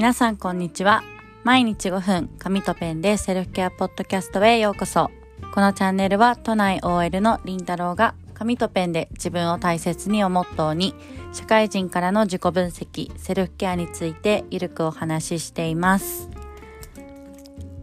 [0.00, 1.02] 皆さんこんにちは。
[1.44, 5.10] 毎日5分紙とペンでセルフケアポッドキャストへようこそ。
[5.52, 10.94] このチャンネルは都内 OL のりんたろうが紙とペンで自分を大切にをモットーに
[11.34, 16.30] 社会人からの自己分析セルフケアについてゆるくお話ししています。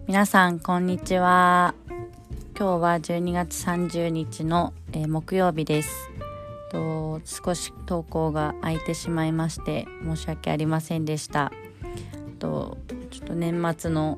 [0.08, 1.76] 皆さんこんにちは。
[1.88, 2.00] 今
[2.58, 6.10] 日は12月30日の、えー、木曜日です。
[6.72, 11.52] と少し投稿が空いてしまいまして申し訳ありませんでした。
[12.38, 12.78] と
[13.12, 14.18] ちょっと年末の、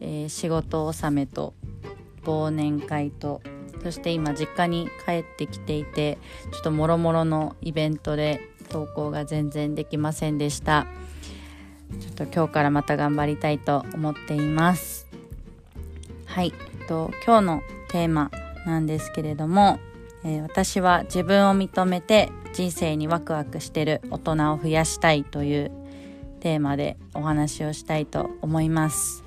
[0.00, 1.54] えー、仕事納めと
[2.24, 3.40] 忘年会と
[3.82, 6.18] そして今実家に帰ってきていて
[6.52, 10.86] ちょっともろもろのイベントで投稿が全然できませんでした。
[12.00, 15.06] ちょっと今日からまた頑張りたいと思っています。
[16.26, 18.30] はい、えっと、今日のテーマ
[18.66, 19.80] なんですけれども、
[20.22, 25.72] えー、私は自分を認めて人生にワクワクしてる大人を増やしたいという
[26.38, 29.24] テーマでお話をしたいと思います。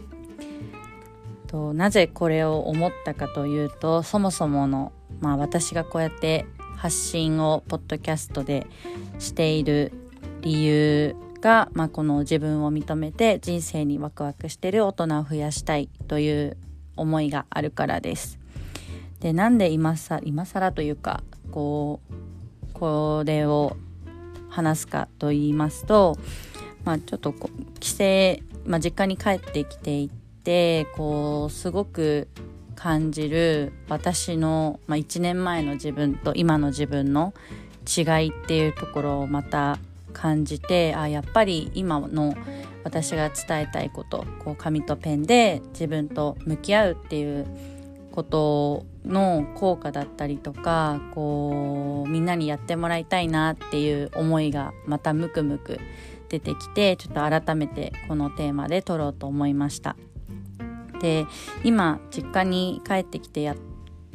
[1.47, 6.45] となぜこれを思ったかというとそもそもの、まあ、私がこうやって
[6.77, 8.65] 発信をポッドキャストで
[9.19, 9.91] している
[10.41, 16.57] 理由が、まあ、この自分を認めて人生にワクワクしてる大人を増やしたいという
[16.95, 18.39] 思いがあるからです。
[19.19, 23.77] でなんで今さ今更というかこうこれを
[24.49, 26.17] 話すかと言いますと
[26.83, 30.09] まあ、ちょっとこう帰省、まあ、実家に帰ってきてい
[30.43, 32.27] てこうすごく
[32.75, 37.33] 感じる私の、まあ、1年前の自分と今の自分の
[37.85, 39.77] 違いっていうところをまた
[40.13, 42.35] 感じてあやっぱり今の
[42.83, 47.45] 私が伝えたいことこう紙とペンで自分と向き合うっていう
[48.11, 55.79] ことの効果だったりとかこうみんなにやってもらいたいなっていう思いがまたムクムク
[56.31, 59.97] 出てきてちょっと改めてこのテーマで撮ろうと思いました。
[61.01, 61.25] で
[61.63, 63.59] 今実家に帰ってきて約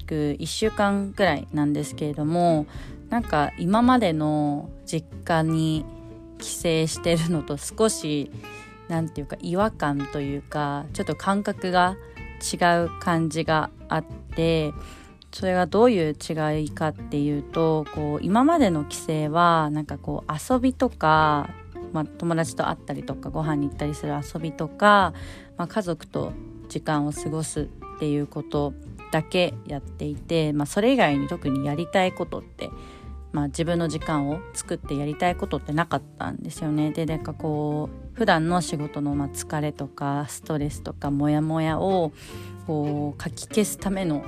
[0.08, 2.66] 1週間くらいなんですけれども
[3.10, 5.84] なんか今までの実家に
[6.38, 8.30] 帰省してるのと少し
[8.88, 11.96] 何て言うか違和感というかちょっと感覚が
[12.40, 14.04] 違う感じがあっ
[14.34, 14.72] て
[15.32, 21.50] それがどういう違いかっていうとこう今までの帰省はなんかこう遊びとか
[21.96, 25.14] まあ、友達と会ったりとかご飯に行ったりする遊びとか、
[25.56, 26.34] まあ、家族と
[26.68, 28.74] 時間を過ごすっていうこと
[29.12, 32.68] だけやっていて、まあ、それ以外に特にやりたいことって、
[33.32, 36.90] まあ、自分の時間を作ってやりたいことってなかったんですよね。
[36.90, 42.12] でなんかこう普段の仕事のま疲れとかストレスとかモヤモヤを
[42.66, 44.22] こうかき消すための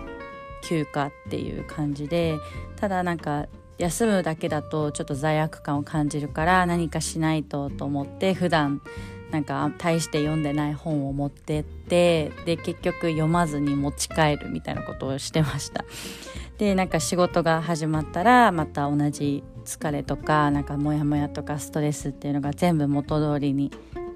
[0.63, 2.39] 休暇っていう感じで
[2.77, 3.47] ただなんか
[3.79, 8.83] 休むだけだとちょっと罪悪感を感じるから何かしないとと思って普段
[9.31, 15.85] なんか大して読んでない本を持ってってで結局読まずに持ち帰るみたいなことをしてました。
[16.59, 23.71] でなんか仕事が始まったらまた同じ疲れとかなんかモヤモヤとかストレスっていうのが全部元通りに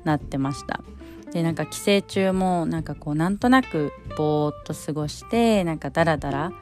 [0.05, 0.81] なってました。
[1.33, 6.53] でなんか帰省中もなんかこうなんとなくぼーっと過ごしてなんかダラダラ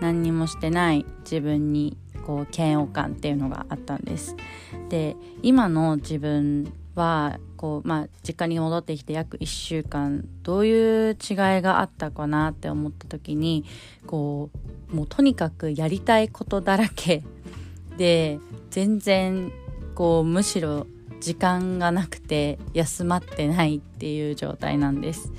[0.00, 1.96] 何にもしてない自分に
[2.28, 4.36] こう嫌悪感っていうのがあったんです
[4.90, 11.16] で今の自分はこう、まあ、実家に戻ってきて約1週間どういう違い
[11.62, 13.64] があったかなって思った時に
[14.06, 14.50] こ
[14.92, 17.24] うもうとにかくやりたいことだらけ
[17.96, 19.50] で全然
[19.94, 20.86] こうむしろ
[21.20, 25.32] 時間がなくて休まってないっていう状態なんです。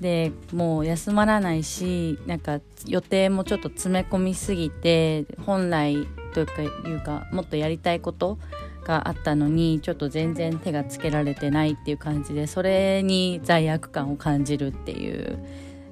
[0.00, 8.38] でもう休まらないしなんか予定もちょっと詰め込みすぎて本来というかもっとやりたいこと
[8.84, 15.38] があったのにちょっと全然手がつけられてないっていう感じでそれに罪悪感を感じるっていう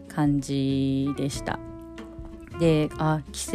[0.09, 1.59] 感じでした。
[2.59, 3.51] であ帰省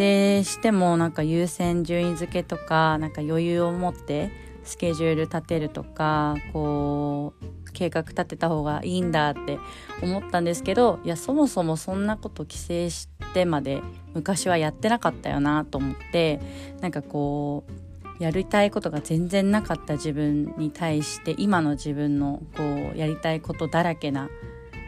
[0.50, 4.31] してもなんか優先順位付けとかなんか余裕を持って
[4.63, 9.60] スケジュール立てるとかこう計画立てた方がいいんだって
[10.01, 13.81] 思ったんですけどいやそもそもそんなこと帰省してまで
[14.16, 16.39] 昔はやってなかったよなと思って
[16.81, 22.63] なんかこうやりたいことが全然なかった自分に対して今の自分のこ
[22.95, 24.30] うやりたいことだらけな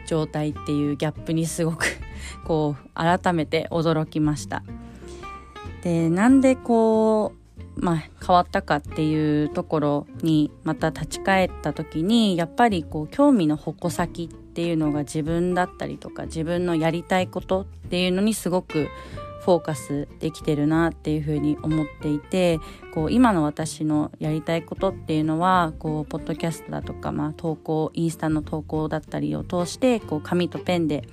[0.06, 1.84] 状態っていうギャップにすごく
[2.46, 4.62] こう改めて驚きました。
[5.82, 7.37] でなんでこう
[7.80, 18.88] まあ、変わったかっていうところにまた立ち返った時にやっぱりこう興味の矛先っていうのが自分だったりとか自分のやりたいことっていうのにすごく
[19.48, 22.58] フォーカスできてるなっていうふうに思っていて
[22.92, 31.04] こう今の私のやりたいことっていうのはこうポッドキャストだとか、まあ、投稿インスタの投稿だったりを通してこう紙とペンで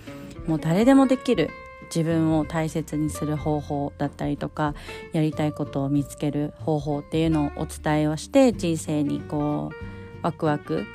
[0.47, 1.50] もう誰でもできる
[1.86, 4.74] 自分を大切にする方法だったりとか
[5.14, 10.86] やりたいことを見つける方法っていうのをお伝えをして人生にこうワクワク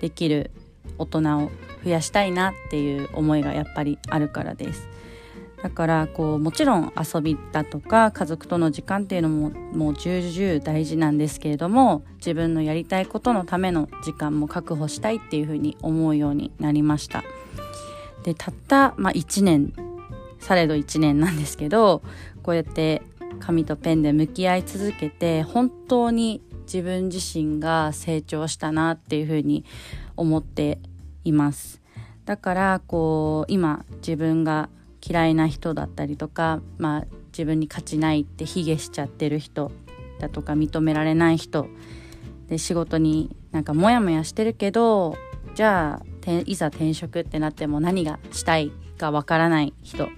[0.00, 0.50] できる
[0.98, 1.50] 大人を
[1.84, 4.88] 増やしたいなっていう思いがやっぱりあるからです。
[5.62, 17.22] だからこうもちろん遊びだとか家族との時間っていうのももう重々大事なんですけれども自分のやりたいことのための時間も確保したいっていうふうに思うようになりました
[18.24, 19.72] でたった、まあ、1年
[20.42, 22.02] されど1年なんですけど
[22.42, 23.02] こうやって
[23.40, 29.64] 紙とペンで向き合い続けて本当に自分自身が成長したなっていうふうに
[30.16, 30.78] 思って
[31.24, 31.80] います。
[32.24, 34.68] だからこう今自分が
[35.04, 39.72] 嫌いな人だったりとか、まあ、自分に勝ちないって卑下しちゃってる人
[40.20, 41.66] だとか認められない人
[42.46, 45.16] で仕事になんかモヤモヤしてるけど
[45.56, 50.08] じゃあいざ転職ってなっても何がしたいかわからない人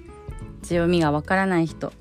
[0.65, 1.93] 強みがわからない人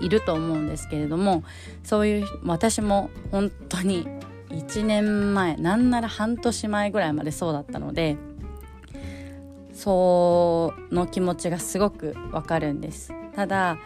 [0.00, 1.42] いると思うんですけれども
[1.82, 4.06] そういう私も本当に
[4.50, 8.16] 1年前なんなら半年前ぐらいまでそうだったので
[9.72, 13.12] その気持ちがすごくわかるんです。
[13.34, 13.76] ただ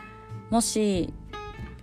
[0.50, 1.14] もし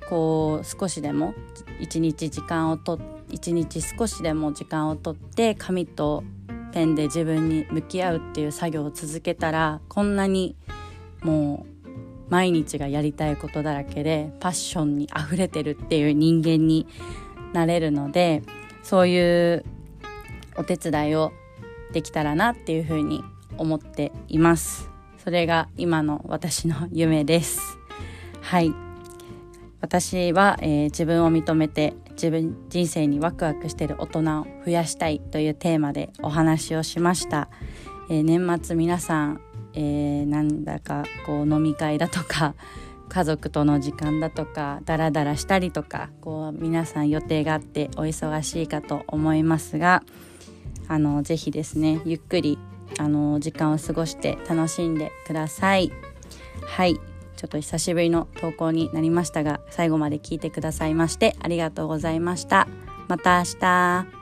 [0.09, 1.33] こう少しでも
[1.79, 2.99] 一日時間をと
[3.31, 6.23] 一日少しでも時間をとって紙と
[6.71, 10.55] ペンで自分に向き合うっていう作業を続けたらこんなに
[11.23, 11.74] もう
[12.35, 16.85] 毎日がやりたいことだらけでパッションにあふれてるっていう人間に
[17.53, 18.43] なれるので
[18.83, 19.63] そういう
[20.57, 21.31] お手伝いを
[21.93, 23.23] できたらなっていうふうに
[23.57, 24.89] 思っています。
[25.23, 27.77] それが今の私の夢です。
[28.41, 28.73] はい。
[29.79, 37.47] 私は、えー、自分を認めて自分人生にワクワクしてる大人を増やしたいというテーマでお話をしました、
[38.09, 39.41] えー、年末皆さん、
[39.75, 42.55] えー、なんだかこう飲み会だとか
[43.09, 50.03] 家族との時間だとかダラダラしたりとかこう皆さん予定があってお忙しいかと思いますが
[50.87, 52.57] あのぜひですねゆっくり
[52.97, 55.91] あの時間を過ごして楽しんでください。
[56.65, 56.99] はい。
[57.35, 62.67] ちょっと久しぶりの投稿になりましたが最後まで聞いてくださいましてありがとうございました。
[63.07, 64.14] また明日。